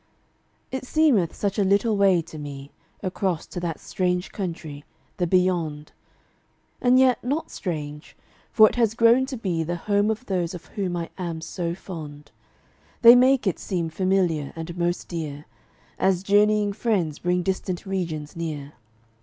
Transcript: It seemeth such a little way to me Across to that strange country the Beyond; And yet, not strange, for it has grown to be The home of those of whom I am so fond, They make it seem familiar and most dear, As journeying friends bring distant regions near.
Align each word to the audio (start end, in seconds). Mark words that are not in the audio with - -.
It 0.71 0.83
seemeth 0.83 1.35
such 1.35 1.59
a 1.59 1.63
little 1.63 1.95
way 1.95 2.23
to 2.23 2.39
me 2.39 2.71
Across 3.03 3.45
to 3.53 3.59
that 3.59 3.79
strange 3.79 4.31
country 4.31 4.83
the 5.17 5.27
Beyond; 5.27 5.91
And 6.81 6.97
yet, 6.97 7.23
not 7.23 7.51
strange, 7.51 8.17
for 8.51 8.67
it 8.67 8.73
has 8.77 8.95
grown 8.95 9.27
to 9.27 9.37
be 9.37 9.61
The 9.61 9.75
home 9.75 10.09
of 10.09 10.25
those 10.25 10.55
of 10.55 10.65
whom 10.73 10.97
I 10.97 11.11
am 11.19 11.39
so 11.39 11.75
fond, 11.75 12.31
They 13.03 13.13
make 13.13 13.45
it 13.45 13.59
seem 13.59 13.89
familiar 13.89 14.53
and 14.55 14.75
most 14.75 15.07
dear, 15.07 15.45
As 15.99 16.23
journeying 16.23 16.73
friends 16.73 17.19
bring 17.19 17.43
distant 17.43 17.85
regions 17.85 18.35
near. 18.35 18.73